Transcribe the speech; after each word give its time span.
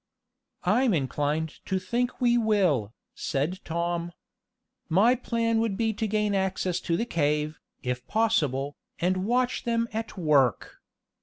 "I'm 0.63 0.95
inclined 0.95 1.63
to 1.67 1.77
think 1.77 2.19
we 2.19 2.35
will," 2.35 2.91
said 3.13 3.59
Tom. 3.63 4.11
"My 4.89 5.13
plan 5.13 5.59
would 5.59 5.77
be 5.77 5.93
to 5.93 6.07
gain 6.07 6.33
access 6.33 6.79
to 6.79 6.97
the 6.97 7.05
cave, 7.05 7.59
if 7.83 8.07
possible, 8.07 8.75
and 8.97 9.27
watch 9.27 9.63
them 9.63 9.87
at 9.93 10.17
work. 10.17 10.77